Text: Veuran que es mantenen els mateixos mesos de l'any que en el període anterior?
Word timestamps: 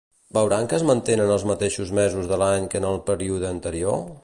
Veuran 0.35 0.69
que 0.71 0.75
es 0.77 0.85
mantenen 0.89 1.33
els 1.35 1.45
mateixos 1.51 1.93
mesos 2.01 2.31
de 2.33 2.41
l'any 2.45 2.67
que 2.73 2.83
en 2.83 2.91
el 2.95 2.99
període 3.11 3.53
anterior? 3.57 4.05